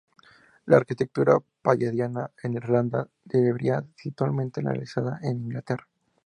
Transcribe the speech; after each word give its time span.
La 0.65 0.77
arquitectura 0.77 1.37
palladiana 1.61 2.31
en 2.41 2.55
Irlanda 2.55 3.07
difería 3.23 3.85
sutilmente 3.95 4.59
de 4.59 4.63
la 4.65 4.71
realizada 4.71 5.19
en 5.21 5.41
Inglaterra. 5.41 5.87